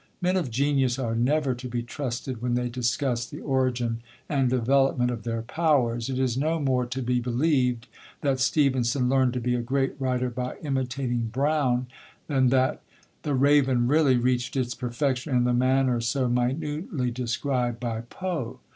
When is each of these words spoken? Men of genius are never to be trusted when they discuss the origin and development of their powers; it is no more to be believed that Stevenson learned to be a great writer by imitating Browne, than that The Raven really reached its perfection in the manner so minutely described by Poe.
Men 0.19 0.35
of 0.35 0.49
genius 0.49 0.97
are 0.97 1.13
never 1.13 1.53
to 1.53 1.67
be 1.69 1.83
trusted 1.83 2.41
when 2.41 2.55
they 2.55 2.69
discuss 2.69 3.23
the 3.27 3.39
origin 3.41 4.01
and 4.27 4.49
development 4.49 5.11
of 5.11 5.21
their 5.21 5.43
powers; 5.43 6.09
it 6.09 6.17
is 6.17 6.35
no 6.35 6.59
more 6.59 6.87
to 6.87 7.03
be 7.03 7.19
believed 7.19 7.85
that 8.21 8.39
Stevenson 8.39 9.09
learned 9.09 9.33
to 9.33 9.39
be 9.39 9.53
a 9.53 9.61
great 9.61 9.93
writer 9.99 10.31
by 10.31 10.57
imitating 10.63 11.29
Browne, 11.31 11.85
than 12.25 12.47
that 12.49 12.81
The 13.21 13.35
Raven 13.35 13.87
really 13.87 14.17
reached 14.17 14.55
its 14.57 14.73
perfection 14.73 15.35
in 15.35 15.43
the 15.43 15.53
manner 15.53 16.01
so 16.01 16.27
minutely 16.27 17.11
described 17.11 17.79
by 17.79 18.01
Poe. 18.09 18.59